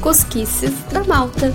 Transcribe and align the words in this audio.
Cosquices 0.00 0.72
da 0.92 1.02
Malta. 1.02 1.52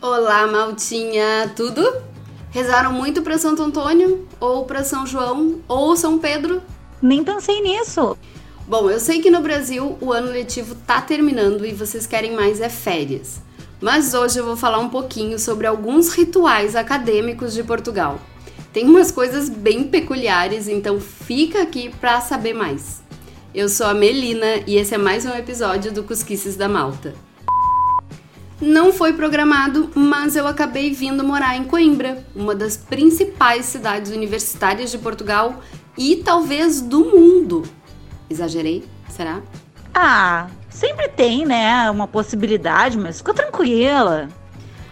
Olá, 0.00 0.46
Maltinha, 0.46 1.52
tudo? 1.56 1.92
Rezaram 2.52 2.92
muito 2.92 3.20
para 3.22 3.36
Santo 3.36 3.64
Antônio? 3.64 4.28
Ou 4.38 4.64
para 4.64 4.84
São 4.84 5.04
João? 5.04 5.58
Ou 5.66 5.96
São 5.96 6.20
Pedro? 6.20 6.62
Nem 7.02 7.24
pensei 7.24 7.60
nisso. 7.60 8.16
Bom, 8.68 8.88
eu 8.88 9.00
sei 9.00 9.20
que 9.20 9.28
no 9.28 9.40
Brasil 9.40 9.98
o 10.00 10.12
ano 10.12 10.30
letivo 10.30 10.76
tá 10.86 11.00
terminando 11.00 11.66
e 11.66 11.72
vocês 11.72 12.06
querem 12.06 12.36
mais 12.36 12.60
é 12.60 12.68
férias. 12.68 13.40
Mas 13.80 14.14
hoje 14.14 14.38
eu 14.38 14.44
vou 14.44 14.56
falar 14.56 14.78
um 14.78 14.88
pouquinho 14.88 15.36
sobre 15.36 15.66
alguns 15.66 16.12
rituais 16.12 16.76
acadêmicos 16.76 17.54
de 17.54 17.64
Portugal. 17.64 18.20
Tem 18.72 18.86
umas 18.86 19.10
coisas 19.10 19.50
bem 19.50 19.84
peculiares, 19.84 20.66
então 20.66 20.98
fica 20.98 21.60
aqui 21.60 21.90
para 22.00 22.22
saber 22.22 22.54
mais. 22.54 23.02
Eu 23.54 23.68
sou 23.68 23.86
a 23.86 23.92
Melina 23.92 24.62
e 24.66 24.76
esse 24.76 24.94
é 24.94 24.98
mais 24.98 25.26
um 25.26 25.36
episódio 25.36 25.92
do 25.92 26.02
Cusquices 26.02 26.56
da 26.56 26.70
Malta. 26.70 27.12
Não 28.58 28.90
foi 28.90 29.12
programado, 29.12 29.90
mas 29.94 30.36
eu 30.36 30.46
acabei 30.46 30.90
vindo 30.90 31.22
morar 31.22 31.54
em 31.54 31.64
Coimbra, 31.64 32.24
uma 32.34 32.54
das 32.54 32.74
principais 32.74 33.66
cidades 33.66 34.10
universitárias 34.10 34.90
de 34.90 34.96
Portugal 34.96 35.60
e 35.98 36.16
talvez 36.24 36.80
do 36.80 37.04
mundo. 37.04 37.64
Exagerei? 38.30 38.84
Será? 39.10 39.42
Ah, 39.92 40.46
sempre 40.70 41.08
tem, 41.08 41.44
né? 41.44 41.90
Uma 41.90 42.08
possibilidade, 42.08 42.96
mas 42.96 43.18
fica 43.18 43.34
tranquila. 43.34 44.30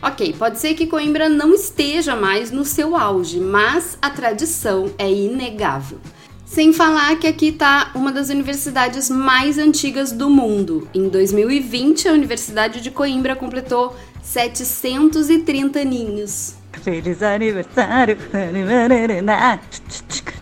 Ok, 0.02 0.34
pode 0.38 0.58
ser 0.58 0.72
que 0.74 0.86
Coimbra 0.86 1.28
não 1.28 1.52
esteja 1.52 2.16
mais 2.16 2.50
no 2.50 2.64
seu 2.64 2.96
auge, 2.96 3.38
mas 3.38 3.98
a 4.00 4.08
tradição 4.08 4.90
é 4.96 5.10
inegável. 5.10 5.98
Sem 6.46 6.72
falar 6.72 7.16
que 7.16 7.26
aqui 7.26 7.48
está 7.48 7.90
uma 7.94 8.10
das 8.10 8.30
universidades 8.30 9.10
mais 9.10 9.58
antigas 9.58 10.10
do 10.10 10.30
mundo. 10.30 10.88
Em 10.94 11.08
2020, 11.08 12.08
a 12.08 12.12
Universidade 12.12 12.80
de 12.80 12.90
Coimbra 12.90 13.36
completou 13.36 13.94
730 14.22 15.80
aninhos. 15.80 16.54
Feliz 16.82 17.22
aniversário! 17.22 18.16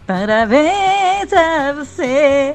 Parabéns 0.06 1.32
a 1.32 1.72
você! 1.72 2.54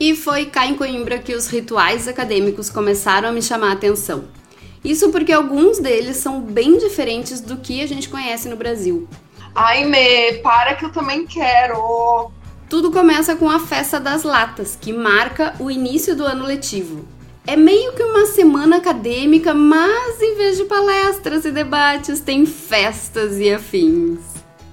E 0.00 0.16
foi 0.16 0.46
cá 0.46 0.66
em 0.66 0.74
Coimbra 0.74 1.18
que 1.18 1.34
os 1.34 1.48
rituais 1.48 2.08
acadêmicos 2.08 2.70
começaram 2.70 3.28
a 3.28 3.32
me 3.32 3.42
chamar 3.42 3.68
a 3.68 3.72
atenção. 3.74 4.39
Isso 4.84 5.10
porque 5.10 5.32
alguns 5.32 5.78
deles 5.78 6.16
são 6.16 6.40
bem 6.40 6.78
diferentes 6.78 7.40
do 7.40 7.58
que 7.58 7.82
a 7.82 7.86
gente 7.86 8.08
conhece 8.08 8.48
no 8.48 8.56
Brasil. 8.56 9.06
Ai, 9.54 9.84
Mê, 9.84 10.34
para 10.42 10.74
que 10.74 10.84
eu 10.84 10.92
também 10.92 11.26
quero! 11.26 12.30
Tudo 12.68 12.90
começa 12.90 13.34
com 13.34 13.50
a 13.50 13.58
Festa 13.58 13.98
das 13.98 14.22
Latas, 14.22 14.78
que 14.80 14.92
marca 14.92 15.54
o 15.58 15.70
início 15.70 16.14
do 16.14 16.24
ano 16.24 16.44
letivo. 16.44 17.04
É 17.46 17.56
meio 17.56 17.92
que 17.94 18.02
uma 18.02 18.26
semana 18.26 18.76
acadêmica, 18.76 19.52
mas 19.52 20.22
em 20.22 20.36
vez 20.36 20.56
de 20.56 20.64
palestras 20.64 21.44
e 21.44 21.50
debates, 21.50 22.20
tem 22.20 22.46
festas 22.46 23.38
e 23.38 23.52
afins. 23.52 24.20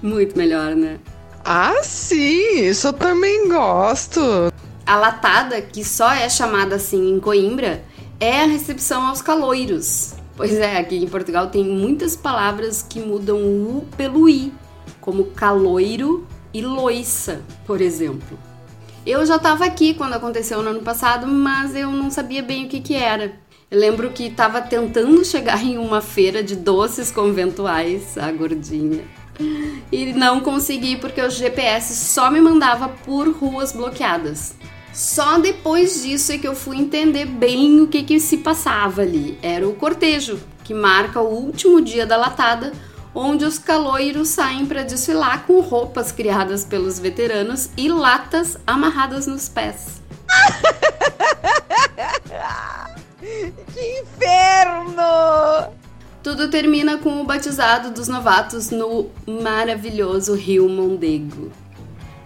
Muito 0.00 0.38
melhor, 0.38 0.76
né? 0.76 0.98
Ah, 1.44 1.82
sim, 1.82 2.60
isso 2.60 2.88
eu 2.88 2.92
também 2.92 3.48
gosto. 3.48 4.20
A 4.86 4.96
latada, 4.96 5.60
que 5.60 5.84
só 5.84 6.12
é 6.12 6.28
chamada 6.28 6.76
assim 6.76 7.10
em 7.10 7.18
Coimbra, 7.18 7.82
é 8.20 8.42
a 8.42 8.46
recepção 8.46 9.06
aos 9.06 9.22
caloiros. 9.22 10.14
Pois 10.36 10.54
é, 10.54 10.78
aqui 10.78 10.96
em 10.96 11.08
Portugal 11.08 11.48
tem 11.48 11.64
muitas 11.64 12.16
palavras 12.16 12.84
que 12.88 13.00
mudam 13.00 13.38
o 13.38 13.86
pelo 13.96 14.28
i, 14.28 14.52
como 15.00 15.24
caloiro 15.26 16.26
e 16.52 16.60
loiça, 16.60 17.42
por 17.66 17.80
exemplo. 17.80 18.38
Eu 19.06 19.24
já 19.24 19.36
estava 19.36 19.64
aqui 19.64 19.94
quando 19.94 20.14
aconteceu 20.14 20.62
no 20.62 20.70
ano 20.70 20.82
passado, 20.82 21.26
mas 21.26 21.74
eu 21.74 21.90
não 21.90 22.10
sabia 22.10 22.42
bem 22.42 22.66
o 22.66 22.68
que, 22.68 22.80
que 22.80 22.94
era. 22.94 23.32
Eu 23.70 23.78
lembro 23.78 24.10
que 24.10 24.24
estava 24.24 24.60
tentando 24.60 25.24
chegar 25.24 25.62
em 25.64 25.78
uma 25.78 26.00
feira 26.00 26.42
de 26.42 26.56
doces 26.56 27.10
conventuais, 27.10 28.16
a 28.16 28.30
gordinha. 28.32 29.04
E 29.90 30.12
não 30.12 30.40
consegui 30.40 30.96
porque 30.96 31.20
o 31.20 31.30
GPS 31.30 31.94
só 31.94 32.30
me 32.30 32.40
mandava 32.40 32.88
por 32.88 33.28
ruas 33.28 33.72
bloqueadas. 33.72 34.54
Só 34.92 35.38
depois 35.38 36.02
disso 36.02 36.32
é 36.32 36.38
que 36.38 36.48
eu 36.48 36.54
fui 36.54 36.76
entender 36.76 37.26
bem 37.26 37.80
o 37.80 37.86
que, 37.86 38.02
que 38.02 38.18
se 38.18 38.38
passava 38.38 39.02
ali. 39.02 39.38
Era 39.42 39.68
o 39.68 39.74
cortejo, 39.74 40.40
que 40.64 40.74
marca 40.74 41.20
o 41.20 41.28
último 41.28 41.80
dia 41.80 42.06
da 42.06 42.16
latada, 42.16 42.72
onde 43.14 43.44
os 43.44 43.58
caloiros 43.58 44.28
saem 44.28 44.66
para 44.66 44.82
desfilar 44.82 45.46
com 45.46 45.60
roupas 45.60 46.12
criadas 46.12 46.64
pelos 46.64 46.98
veteranos 46.98 47.70
e 47.76 47.88
latas 47.88 48.56
amarradas 48.66 49.26
nos 49.26 49.48
pés. 49.48 50.02
que 53.72 54.00
inferno! 54.00 55.72
Tudo 56.22 56.50
termina 56.50 56.98
com 56.98 57.20
o 57.20 57.24
batizado 57.24 57.90
dos 57.90 58.08
novatos 58.08 58.70
no 58.70 59.10
maravilhoso 59.26 60.34
Rio 60.34 60.68
Mondego. 60.68 61.50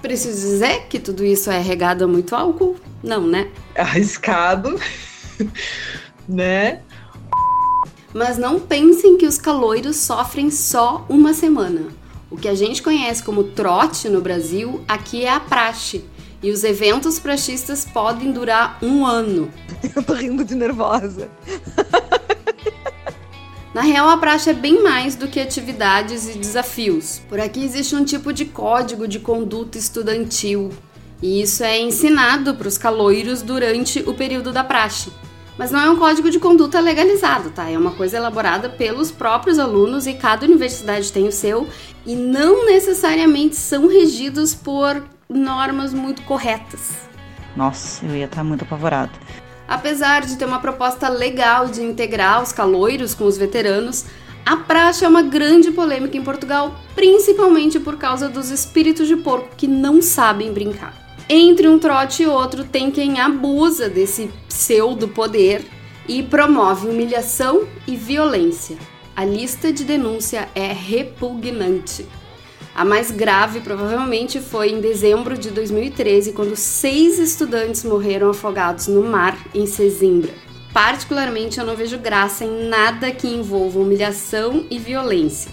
Preciso 0.03 0.41
dizer 0.41 0.87
que 0.89 0.99
tudo 0.99 1.25
isso 1.25 1.49
é 1.49 1.61
regado 1.61 2.05
a 2.05 2.09
muito 2.09 2.35
álcool? 2.35 2.77
Não, 3.03 3.25
né? 3.25 3.49
Arriscado, 3.77 4.79
né? 6.29 6.81
Mas 8.13 8.37
não 8.37 8.59
pensem 8.61 9.17
que 9.17 9.27
os 9.27 9.39
caloiros 9.39 9.97
sofrem 9.97 10.51
só 10.51 11.07
uma 11.09 11.33
semana. 11.33 11.87
O 12.31 12.37
que 12.37 12.49
a 12.49 12.55
gente 12.55 12.83
conhece 12.83 13.23
como 13.23 13.45
trote 13.45 14.09
no 14.09 14.21
Brasil, 14.21 14.83
aqui 14.89 15.25
é 15.25 15.31
a 15.31 15.39
praxe. 15.39 16.05
E 16.43 16.51
os 16.51 16.65
eventos 16.65 17.21
praxistas 17.21 17.85
podem 17.85 18.33
durar 18.33 18.79
um 18.83 19.07
ano. 19.07 19.49
Eu 19.95 20.03
tô 20.03 20.15
rindo 20.15 20.45
de 20.45 20.57
nervosa. 20.57 21.31
Na 23.75 23.81
real, 23.81 24.11
a 24.11 24.19
praxe 24.19 24.51
é 24.51 24.53
bem 24.53 24.83
mais 24.83 25.15
do 25.15 25.27
que 25.27 25.41
atividades 25.41 26.29
e 26.29 26.39
desafios. 26.39 27.23
Por 27.27 27.41
aqui 27.41 27.65
existe 27.65 27.97
um 27.97 28.05
tipo 28.05 28.31
de 28.31 28.45
código 28.45 29.09
de 29.09 29.19
conduta 29.19 29.79
estudantil, 29.79 30.71
e 31.23 31.41
isso 31.41 31.65
é 31.65 31.81
ensinado 31.81 32.55
para 32.55 32.69
os 32.69 32.77
caloiros 32.77 33.41
durante 33.41 34.01
o 34.01 34.13
período 34.13 34.53
da 34.53 34.63
praxe. 34.63 35.11
Mas 35.57 35.71
não 35.71 35.81
é 35.81 35.89
um 35.89 35.97
código 35.97 36.31
de 36.31 36.39
conduta 36.39 36.81
legalizado, 36.81 37.49
tá? 37.49 37.71
É 37.71 37.79
uma 37.79 37.93
coisa 37.93 38.19
elaborada 38.19 38.69
pelos 38.69 39.11
próprios 39.11 39.59
alunos 39.59 40.07
e 40.07 40.13
cada 40.15 40.45
universidade 40.45 41.11
tem 41.11 41.27
o 41.27 41.33
seu, 41.33 41.67
e 42.05 42.15
não 42.15 42.67
necessariamente 42.67 43.57
são 43.57 43.89
regidos 43.89 44.55
por 44.55 45.03
normas 45.31 45.95
muito 45.95 46.21
corretas. 46.23 46.91
Nossa, 47.57 48.05
eu 48.05 48.15
ia 48.15 48.27
estar 48.27 48.45
muito 48.45 48.65
apavorado. 48.65 49.13
Apesar 49.73 50.21
de 50.27 50.37
ter 50.37 50.45
uma 50.45 50.61
proposta 50.61 51.09
legal 51.09 51.67
de 51.67 51.83
integrar 51.83 52.43
os 52.43 52.53
caloiros 52.53 53.15
com 53.15 53.25
os 53.25 53.39
veteranos, 53.39 54.05
a 54.45 54.55
praxe 54.55 55.03
é 55.03 55.09
uma 55.09 55.23
grande 55.23 55.71
polêmica 55.71 56.15
em 56.15 56.23
Portugal, 56.23 56.79
principalmente 56.95 57.81
por 57.81 57.97
causa 57.97 58.29
dos 58.29 58.51
espíritos 58.51 59.09
de 59.09 59.17
porco 59.17 59.57
que 59.57 59.67
não 59.67 60.03
sabem 60.03 60.53
brincar. 60.53 60.93
Entre 61.27 61.67
um 61.67 61.79
trote 61.79 62.23
e 62.23 62.27
outro, 62.27 62.65
tem 62.65 62.91
quem 62.91 63.19
abusa 63.19 63.89
desse 63.89 64.31
pseudo-poder 64.47 65.65
e 66.07 66.23
promove 66.23 66.89
humilhação 66.89 67.67
e 67.89 67.97
violência. 67.97 68.77
A 69.17 69.25
lista 69.25 69.73
de 69.73 69.85
denúncia 69.85 70.51
é 70.55 70.71
repugnante. 70.71 72.07
A 72.75 72.87
mais 72.87 73.11
grave 73.11 73.61
provavelmente 73.61 74.41
foi 74.41 74.71
em 74.71 74.81
dezembro 74.81 75.37
de 75.37 75.51
2013, 75.51 76.33
quando 76.33 76.57
seis 76.57 77.19
estudantes 77.19 77.85
morreram 77.85 78.31
afogados 78.31 78.87
no 78.87 79.03
mar 79.03 79.39
em 79.55 79.67
Sesimbra. 79.67 80.33
Particularmente, 80.73 81.61
eu 81.61 81.67
não 81.67 81.77
vejo 81.77 81.99
graça 81.99 82.47
em 82.47 82.69
nada 82.69 83.11
que 83.11 83.29
envolva 83.29 83.79
humilhação 83.79 84.65
e 84.71 84.79
violência. 84.79 85.53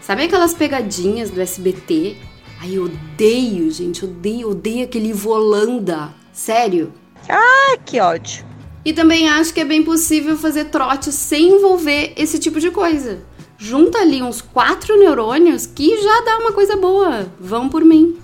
Sabe 0.00 0.22
aquelas 0.22 0.54
pegadinhas 0.54 1.30
do 1.30 1.40
SBT? 1.40 2.16
Ai, 2.60 2.76
eu 2.76 2.84
odeio, 2.84 3.68
gente, 3.72 4.04
odeio, 4.04 4.50
odeio 4.50 4.84
aquele 4.84 5.12
Volanda. 5.12 6.14
Sério. 6.32 6.92
Ah, 7.28 7.76
que 7.84 7.98
ódio. 7.98 8.46
E 8.84 8.92
também 8.92 9.28
acho 9.28 9.52
que 9.52 9.60
é 9.60 9.64
bem 9.64 9.82
possível 9.82 10.36
fazer 10.36 10.66
trote 10.66 11.10
sem 11.10 11.56
envolver 11.56 12.12
esse 12.16 12.38
tipo 12.38 12.60
de 12.60 12.70
coisa 12.70 13.31
junta 13.62 14.00
ali 14.00 14.20
uns 14.20 14.40
quatro 14.40 14.98
neurônios 14.98 15.66
que 15.66 16.02
já 16.02 16.20
dá 16.22 16.38
uma 16.38 16.50
coisa 16.50 16.74
boa. 16.76 17.32
Vão 17.38 17.68
por 17.68 17.84
mim. 17.84 18.18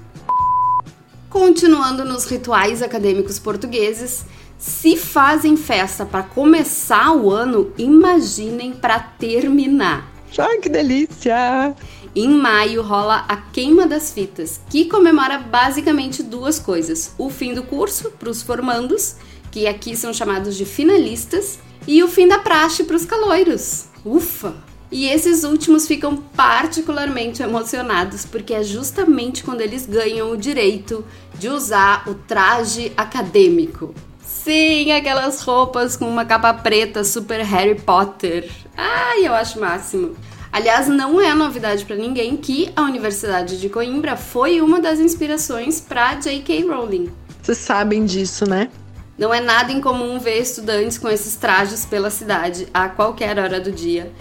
Continuando 1.30 2.04
nos 2.04 2.24
rituais 2.24 2.82
acadêmicos 2.82 3.38
portugueses, 3.38 4.24
se 4.58 4.96
fazem 4.96 5.56
festa 5.56 6.04
para 6.04 6.24
começar 6.24 7.12
o 7.12 7.30
ano, 7.30 7.72
imaginem 7.78 8.72
para 8.72 8.98
terminar. 8.98 10.12
Ai, 10.36 10.58
que 10.58 10.68
delícia! 10.68 11.72
Em 12.16 12.30
maio 12.30 12.82
rola 12.82 13.24
a 13.28 13.36
queima 13.36 13.86
das 13.86 14.12
fitas, 14.12 14.60
que 14.68 14.86
comemora 14.86 15.38
basicamente 15.38 16.20
duas 16.20 16.58
coisas: 16.58 17.14
o 17.16 17.30
fim 17.30 17.54
do 17.54 17.62
curso 17.62 18.10
para 18.18 18.28
os 18.28 18.42
formandos, 18.42 19.14
que 19.52 19.68
aqui 19.68 19.96
são 19.96 20.12
chamados 20.12 20.56
de 20.56 20.64
finalistas, 20.64 21.60
e 21.86 22.02
o 22.02 22.08
fim 22.08 22.26
da 22.26 22.40
praxe 22.40 22.82
para 22.82 22.96
os 22.96 23.04
caloiros. 23.04 23.84
Ufa! 24.04 24.67
E 24.90 25.06
esses 25.06 25.44
últimos 25.44 25.86
ficam 25.86 26.16
particularmente 26.16 27.42
emocionados 27.42 28.24
porque 28.24 28.54
é 28.54 28.62
justamente 28.62 29.44
quando 29.44 29.60
eles 29.60 29.86
ganham 29.86 30.30
o 30.30 30.36
direito 30.36 31.04
de 31.34 31.48
usar 31.48 32.08
o 32.08 32.14
traje 32.14 32.92
acadêmico. 32.96 33.94
Sim, 34.22 34.92
aquelas 34.92 35.42
roupas 35.42 35.94
com 35.96 36.08
uma 36.08 36.24
capa 36.24 36.54
preta 36.54 37.04
super 37.04 37.42
Harry 37.44 37.78
Potter. 37.78 38.50
Ai, 38.76 39.26
eu 39.26 39.34
acho 39.34 39.60
máximo. 39.60 40.16
Aliás, 40.50 40.88
não 40.88 41.20
é 41.20 41.34
novidade 41.34 41.84
para 41.84 41.96
ninguém 41.96 42.34
que 42.36 42.72
a 42.74 42.82
Universidade 42.82 43.60
de 43.60 43.68
Coimbra 43.68 44.16
foi 44.16 44.62
uma 44.62 44.80
das 44.80 44.98
inspirações 44.98 45.80
para 45.80 46.14
J.K. 46.14 46.62
Rowling. 46.66 47.10
Vocês 47.42 47.58
sabem 47.58 48.06
disso, 48.06 48.48
né? 48.48 48.70
Não 49.18 49.34
é 49.34 49.40
nada 49.40 49.72
incomum 49.72 50.18
ver 50.18 50.40
estudantes 50.40 50.96
com 50.96 51.08
esses 51.08 51.36
trajes 51.36 51.84
pela 51.84 52.08
cidade 52.08 52.68
a 52.72 52.88
qualquer 52.88 53.38
hora 53.38 53.60
do 53.60 53.70
dia. 53.70 54.12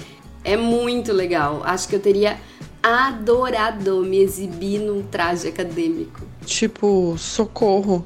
É 0.48 0.56
muito 0.56 1.12
legal. 1.12 1.62
Acho 1.66 1.90
que 1.90 1.96
eu 1.98 2.00
teria 2.00 2.38
adorado 2.82 3.98
me 3.98 4.18
exibir 4.18 4.80
num 4.80 5.04
traje 5.04 5.50
acadêmico. 5.50 6.22
Tipo, 6.46 7.18
socorro. 7.18 8.06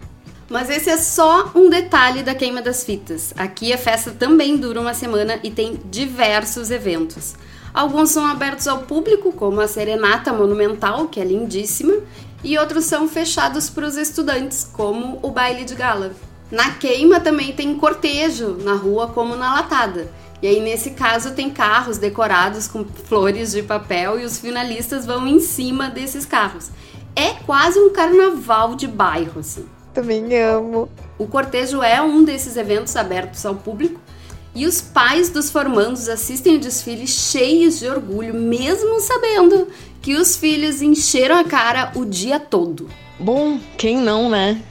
Mas 0.50 0.68
esse 0.72 0.90
é 0.90 0.98
só 0.98 1.52
um 1.54 1.70
detalhe 1.70 2.24
da 2.24 2.34
queima 2.34 2.60
das 2.60 2.84
fitas. 2.84 3.32
Aqui 3.38 3.72
a 3.72 3.78
festa 3.78 4.10
também 4.10 4.58
dura 4.58 4.82
uma 4.82 4.96
semana 4.96 5.40
e 5.44 5.52
tem 5.52 5.80
diversos 5.86 6.72
eventos. 6.72 7.36
Alguns 7.72 8.10
são 8.10 8.26
abertos 8.26 8.68
ao 8.68 8.80
público, 8.80 9.32
como 9.32 9.62
a 9.62 9.68
Serenata 9.68 10.34
Monumental, 10.34 11.10
que 11.10 11.22
é 11.22 11.24
lindíssima, 11.24 11.94
e 12.44 12.58
outros 12.58 12.86
são 12.86 13.08
fechados 13.08 13.70
para 13.70 13.86
os 13.86 13.98
estudantes, 13.98 14.68
como 14.74 15.20
o 15.22 15.30
baile 15.30 15.64
de 15.64 15.76
gala. 15.76 16.12
Na 16.50 16.72
queima 16.72 17.20
também 17.20 17.54
tem 17.54 17.78
cortejo, 17.78 18.58
na 18.64 18.74
rua 18.74 19.08
como 19.10 19.36
na 19.36 19.54
latada. 19.54 20.10
E 20.42 20.48
aí, 20.48 20.60
nesse 20.60 20.92
caso, 20.92 21.32
tem 21.32 21.50
carros 21.50 21.98
decorados 21.98 22.68
com 22.68 22.84
flores 22.84 23.52
de 23.52 23.62
papel 23.62 24.20
e 24.20 24.26
os 24.26 24.40
finalistas 24.40 25.06
vão 25.06 25.28
em 25.28 25.40
cima 25.40 25.90
desses 25.90 26.26
carros. 26.26 26.70
É 27.16 27.34
quase 27.46 27.80
um 27.80 27.92
carnaval 27.92 28.76
de 28.76 28.88
bairro, 28.88 29.40
assim. 29.40 29.66
Também 29.94 30.36
amo. 30.40 30.90
O 31.18 31.28
cortejo 31.28 31.84
é 31.84 32.02
um 32.02 32.24
desses 32.24 32.58
eventos 32.58 32.96
abertos 32.96 33.46
ao 33.46 33.56
público 33.56 34.00
e 34.56 34.66
os 34.66 34.82
pais 34.82 35.30
dos 35.30 35.50
formandos 35.50 36.10
assistem 36.10 36.58
o 36.58 36.60
desfile 36.60 37.08
cheios 37.08 37.80
de 37.80 37.88
orgulho, 37.88 38.34
mesmo 38.34 39.00
sabendo 39.00 39.68
que 40.02 40.16
os 40.16 40.36
filhos 40.36 40.82
encheram 40.82 41.38
a 41.38 41.44
cara 41.44 41.92
o 41.96 42.04
dia 42.04 42.40
todo. 42.40 42.90
Bom, 43.20 43.60
quem 43.78 43.98
não, 43.98 44.30
né? 44.30 44.62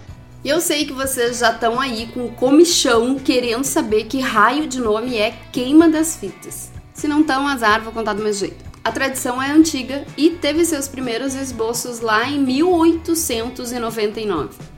E 0.45 0.49
eu 0.49 0.61
sei 0.61 0.85
que 0.85 0.93
vocês 0.93 1.39
já 1.39 1.53
estão 1.53 1.79
aí 1.79 2.09
com 2.15 2.27
o 2.27 2.33
comichão 2.33 3.19
querendo 3.19 3.65
saber 3.65 4.05
que 4.05 4.21
raio 4.21 4.67
de 4.67 4.81
nome 4.81 5.17
é 5.17 5.37
queima 5.53 5.89
das 5.89 6.17
fitas. 6.17 6.71
Se 6.95 7.07
não 7.07 7.21
estão, 7.21 7.47
azar, 7.47 7.83
vou 7.83 7.93
contar 7.93 8.15
do 8.15 8.23
mesmo 8.23 8.47
jeito. 8.47 8.71
A 8.83 8.91
tradição 8.91 9.43
é 9.43 9.51
antiga 9.51 10.07
e 10.17 10.31
teve 10.31 10.65
seus 10.65 10.89
primeiros 10.89 11.35
esboços 11.35 12.01
lá 12.01 12.27
em 12.27 12.39
1899 12.39 14.71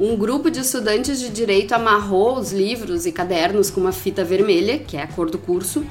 um 0.00 0.16
grupo 0.16 0.48
de 0.48 0.60
estudantes 0.60 1.18
de 1.18 1.28
direito 1.28 1.72
amarrou 1.72 2.38
os 2.38 2.52
livros 2.52 3.04
e 3.04 3.10
cadernos 3.10 3.68
com 3.68 3.80
uma 3.80 3.90
fita 3.90 4.22
vermelha, 4.22 4.78
que 4.78 4.96
é 4.96 5.02
a 5.02 5.08
cor 5.08 5.28
do 5.28 5.38
curso, 5.38 5.84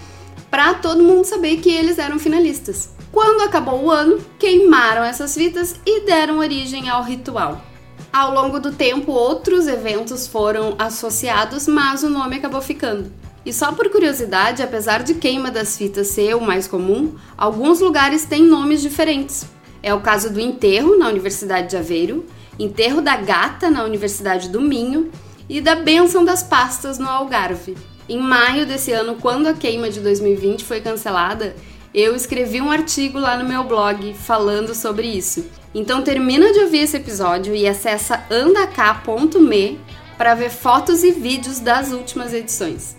para 0.49 0.75
todo 0.75 1.03
mundo 1.03 1.25
saber 1.25 1.57
que 1.57 1.69
eles 1.69 1.97
eram 1.97 2.17
finalistas. 2.17 2.91
Quando 3.11 3.41
acabou 3.41 3.83
o 3.83 3.91
ano, 3.91 4.17
queimaram 4.39 5.03
essas 5.03 5.35
fitas 5.35 5.75
e 5.85 6.05
deram 6.05 6.37
origem 6.37 6.87
ao 6.87 7.03
ritual. 7.03 7.61
Ao 8.11 8.33
longo 8.33 8.59
do 8.59 8.71
tempo, 8.71 9.11
outros 9.11 9.67
eventos 9.67 10.27
foram 10.27 10.75
associados, 10.79 11.67
mas 11.67 12.03
o 12.03 12.09
nome 12.09 12.37
acabou 12.37 12.61
ficando. 12.61 13.11
E 13.45 13.53
só 13.53 13.71
por 13.71 13.89
curiosidade, 13.89 14.61
apesar 14.61 15.03
de 15.03 15.13
queima 15.13 15.49
das 15.49 15.77
fitas 15.77 16.07
ser 16.07 16.35
o 16.35 16.41
mais 16.41 16.67
comum, 16.67 17.15
alguns 17.37 17.79
lugares 17.79 18.25
têm 18.25 18.43
nomes 18.43 18.81
diferentes. 18.81 19.45
É 19.81 19.93
o 19.93 20.01
caso 20.01 20.31
do 20.31 20.39
enterro 20.39 20.97
na 20.97 21.07
Universidade 21.07 21.69
de 21.69 21.77
Aveiro, 21.77 22.25
Enterro 22.59 23.01
da 23.01 23.15
Gata 23.15 23.69
na 23.69 23.83
Universidade 23.83 24.49
do 24.49 24.59
Minho 24.59 25.11
e 25.47 25.61
da 25.61 25.75
Bênção 25.75 26.25
das 26.25 26.41
Pastas 26.41 26.97
no 26.97 27.07
Algarve. 27.07 27.77
Em 28.09 28.19
maio 28.19 28.65
desse 28.65 28.91
ano, 28.91 29.15
quando 29.21 29.47
a 29.47 29.53
queima 29.53 29.89
de 29.89 29.99
2020 29.99 30.65
foi 30.65 30.81
cancelada, 30.81 31.55
eu 31.93 32.15
escrevi 32.15 32.59
um 32.59 32.71
artigo 32.71 33.19
lá 33.19 33.37
no 33.37 33.47
meu 33.47 33.63
blog 33.63 34.13
falando 34.13 34.73
sobre 34.73 35.07
isso. 35.07 35.45
Então 35.77 36.01
termina 36.01 36.51
de 36.51 36.59
ouvir 36.61 36.79
esse 36.79 36.97
episódio 36.97 37.53
e 37.53 37.67
acessa 37.67 38.25
andacá.me 38.31 39.79
para 40.17 40.33
ver 40.33 40.49
fotos 40.49 41.03
e 41.03 41.11
vídeos 41.11 41.59
das 41.59 41.91
últimas 41.91 42.33
edições. 42.33 42.95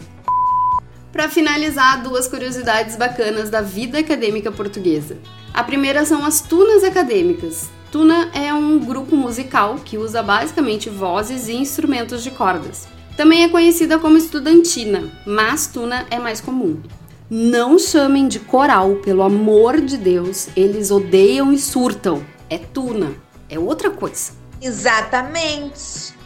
Para 1.11 1.29
finalizar, 1.29 2.05
duas 2.05 2.29
curiosidades 2.29 2.95
bacanas 2.95 3.51
da 3.51 3.61
vida 3.61 3.99
acadêmica 3.99 4.53
portuguesa. 4.53 5.19
A 5.53 5.65
primeira 5.65 6.05
são 6.05 6.25
as 6.25 6.41
tunas 6.41 6.85
acadêmicas. 6.85 7.69
Tuna 7.91 8.31
é 8.33 8.55
um 8.55 8.79
grupo 8.79 9.17
musical 9.17 9.81
que 9.85 9.99
usa 9.99 10.23
basicamente 10.23 10.89
vozes 10.89 11.49
e 11.49 11.57
instrumentos 11.57 12.23
de 12.23 12.31
cordas. 12.31 12.87
Também 13.17 13.43
é 13.43 13.49
conhecida 13.49 13.99
como 13.99 14.17
estudantina, 14.17 15.11
mas 15.27 15.67
tuna 15.67 16.07
é 16.13 16.19
mais 16.21 16.41
comum. 16.41 16.81
Não 17.29 17.77
chamem 17.77 18.29
de 18.29 18.39
coral, 18.39 18.95
pelo 19.03 19.25
amor 19.25 19.81
de 19.81 19.97
Deus, 19.97 20.47
eles 20.55 20.93
odeiam 20.93 21.53
e 21.53 21.59
surtam. 21.59 22.38
É 22.51 22.59
tuna, 22.59 23.15
é 23.49 23.59
outra 23.59 23.91
coisa. 23.91 24.33
Exatamente. 24.61 26.17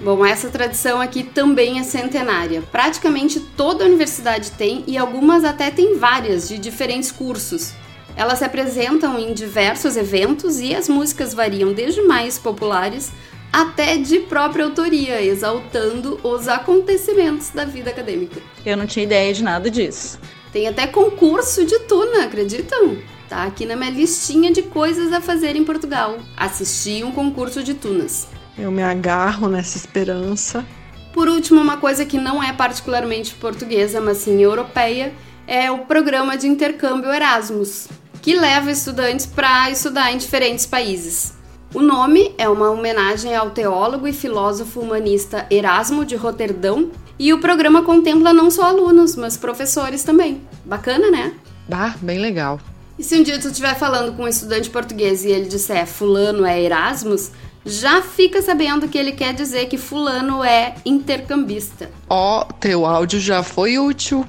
Bom, 0.00 0.24
essa 0.24 0.48
tradição 0.48 1.00
aqui 1.00 1.22
também 1.22 1.78
é 1.78 1.82
centenária. 1.82 2.62
Praticamente 2.72 3.38
toda 3.38 3.84
universidade 3.84 4.52
tem 4.52 4.82
e 4.86 4.96
algumas 4.96 5.44
até 5.44 5.70
têm 5.70 5.98
várias 5.98 6.48
de 6.48 6.58
diferentes 6.58 7.12
cursos. 7.12 7.72
Elas 8.16 8.38
se 8.38 8.44
apresentam 8.44 9.18
em 9.18 9.34
diversos 9.34 9.96
eventos 9.96 10.58
e 10.58 10.74
as 10.74 10.88
músicas 10.88 11.34
variam 11.34 11.72
desde 11.72 12.02
mais 12.02 12.38
populares 12.38 13.12
até 13.52 13.96
de 13.96 14.20
própria 14.20 14.64
autoria, 14.64 15.22
exaltando 15.22 16.18
os 16.22 16.48
acontecimentos 16.48 17.50
da 17.50 17.64
vida 17.64 17.90
acadêmica. 17.90 18.40
Eu 18.64 18.76
não 18.76 18.86
tinha 18.86 19.04
ideia 19.04 19.32
de 19.34 19.42
nada 19.42 19.70
disso. 19.70 20.18
Tem 20.52 20.66
até 20.66 20.86
concurso 20.86 21.64
de 21.64 21.78
tuna, 21.80 22.24
acreditam? 22.24 22.96
Tá 23.30 23.44
aqui 23.44 23.64
na 23.64 23.76
minha 23.76 23.92
listinha 23.92 24.50
de 24.50 24.60
coisas 24.60 25.12
a 25.12 25.20
fazer 25.20 25.54
em 25.54 25.62
Portugal. 25.62 26.18
Assistir 26.36 27.04
um 27.04 27.12
concurso 27.12 27.62
de 27.62 27.74
tunas. 27.74 28.26
Eu 28.58 28.72
me 28.72 28.82
agarro 28.82 29.48
nessa 29.48 29.78
esperança. 29.78 30.66
Por 31.14 31.28
último, 31.28 31.60
uma 31.60 31.76
coisa 31.76 32.04
que 32.04 32.18
não 32.18 32.42
é 32.42 32.52
particularmente 32.52 33.34
portuguesa, 33.34 34.00
mas 34.00 34.16
sim 34.18 34.42
europeia, 34.42 35.12
é 35.46 35.70
o 35.70 35.78
programa 35.86 36.36
de 36.36 36.48
intercâmbio 36.48 37.12
Erasmus, 37.12 37.86
que 38.20 38.34
leva 38.34 38.68
estudantes 38.68 39.26
para 39.26 39.70
estudar 39.70 40.12
em 40.12 40.18
diferentes 40.18 40.66
países. 40.66 41.34
O 41.72 41.80
nome 41.80 42.34
é 42.36 42.48
uma 42.48 42.68
homenagem 42.70 43.36
ao 43.36 43.50
teólogo 43.50 44.08
e 44.08 44.12
filósofo 44.12 44.80
humanista 44.80 45.46
Erasmo 45.48 46.04
de 46.04 46.16
Roterdão, 46.16 46.90
e 47.16 47.32
o 47.32 47.38
programa 47.38 47.82
contempla 47.84 48.32
não 48.32 48.50
só 48.50 48.64
alunos, 48.64 49.14
mas 49.14 49.36
professores 49.36 50.02
também. 50.02 50.40
Bacana, 50.64 51.12
né? 51.12 51.32
Bah, 51.68 51.94
bem 52.02 52.18
legal. 52.18 52.58
E 53.00 53.02
se 53.02 53.18
um 53.18 53.22
dia 53.22 53.38
tu 53.38 53.48
estiver 53.48 53.74
falando 53.78 54.14
com 54.14 54.24
um 54.24 54.28
estudante 54.28 54.68
português 54.68 55.24
e 55.24 55.30
ele 55.30 55.48
disser 55.48 55.86
fulano 55.86 56.44
é 56.44 56.62
Erasmus, 56.62 57.30
já 57.64 58.02
fica 58.02 58.42
sabendo 58.42 58.86
que 58.88 58.98
ele 58.98 59.12
quer 59.12 59.32
dizer 59.32 59.68
que 59.68 59.78
fulano 59.78 60.44
é 60.44 60.74
intercambista. 60.84 61.90
Ó, 62.10 62.42
oh, 62.42 62.52
teu 62.52 62.84
áudio 62.84 63.18
já 63.18 63.42
foi 63.42 63.78
útil. 63.78 64.26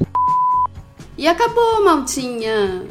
E 1.18 1.28
acabou, 1.28 1.84
maltinha! 1.84 2.84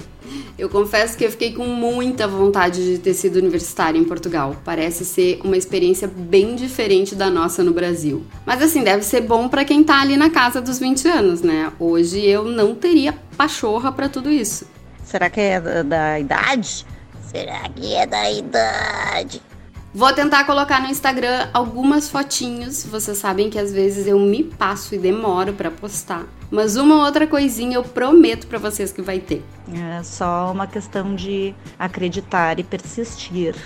Eu 0.59 0.69
confesso 0.69 1.17
que 1.17 1.25
eu 1.25 1.31
fiquei 1.31 1.55
com 1.55 1.65
muita 1.65 2.29
vontade 2.29 2.85
de 2.85 2.99
ter 2.99 3.15
sido 3.15 3.37
universitária 3.37 3.99
em 3.99 4.05
Portugal. 4.05 4.57
Parece 4.63 5.07
ser 5.07 5.41
uma 5.43 5.57
experiência 5.57 6.07
bem 6.07 6.57
diferente 6.57 7.15
da 7.15 7.31
nossa 7.31 7.65
no 7.65 7.73
Brasil. 7.73 8.23
Mas 8.45 8.61
assim, 8.61 8.85
deve 8.85 9.03
ser 9.03 9.23
bom 9.23 9.49
para 9.49 9.65
quem 9.65 9.83
tá 9.83 10.03
ali 10.03 10.19
na 10.19 10.29
casa 10.29 10.61
dos 10.61 10.79
20 10.79 11.09
anos, 11.09 11.41
né? 11.41 11.73
Hoje 11.81 12.21
eu 12.21 12.45
não 12.45 12.75
teria 12.75 13.15
pachorra 13.35 13.91
para 13.91 14.11
tudo 14.11 14.31
isso. 14.31 14.67
Será 15.11 15.29
que 15.29 15.41
é 15.41 15.61
da, 15.61 15.83
da 15.83 16.21
idade? 16.21 16.87
Será 17.33 17.69
que 17.69 17.95
é 17.95 18.07
da 18.07 18.31
idade? 18.31 19.43
Vou 19.93 20.13
tentar 20.13 20.45
colocar 20.45 20.81
no 20.81 20.87
Instagram 20.87 21.49
algumas 21.53 22.09
fotinhos. 22.09 22.87
Vocês 22.87 23.19
sabem 23.19 23.51
que 23.51 23.59
às 23.59 23.73
vezes 23.73 24.07
eu 24.07 24.21
me 24.21 24.45
passo 24.45 24.95
e 24.95 24.99
demoro 24.99 25.53
para 25.53 25.69
postar. 25.69 26.27
Mas 26.49 26.77
uma 26.77 27.05
outra 27.05 27.27
coisinha 27.27 27.75
eu 27.75 27.83
prometo 27.83 28.47
para 28.47 28.61
vocês 28.61 28.93
que 28.93 29.03
vai 29.03 29.19
ter. 29.19 29.45
É 29.73 30.01
só 30.05 30.53
uma 30.53 30.69
questão 30.69 31.17
de 31.17 31.53
acreditar 31.77 32.61
e 32.61 32.63
persistir. 32.63 33.57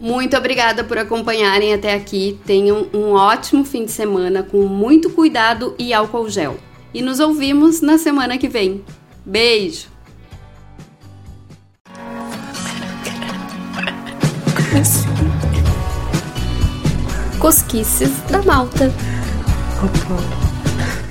Muito 0.00 0.36
obrigada 0.36 0.82
por 0.82 0.98
acompanharem 0.98 1.72
até 1.72 1.94
aqui. 1.94 2.40
Tenham 2.44 2.88
um 2.92 3.12
ótimo 3.12 3.64
fim 3.64 3.84
de 3.84 3.92
semana 3.92 4.42
com 4.42 4.66
muito 4.66 5.08
cuidado 5.10 5.72
e 5.78 5.94
álcool 5.94 6.28
gel. 6.28 6.58
E 6.92 7.00
nos 7.00 7.20
ouvimos 7.20 7.80
na 7.80 7.96
semana 7.96 8.36
que 8.36 8.48
vem. 8.48 8.84
Beijo! 9.24 9.99
Cosquices 17.40 18.10
da 18.28 18.42
Malta. 18.42 18.92
Opa. 19.82 20.49